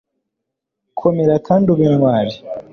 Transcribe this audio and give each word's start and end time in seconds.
komera 0.99 1.35
kandi 1.47 1.65
ube 1.73 1.83
intwari 1.91 2.35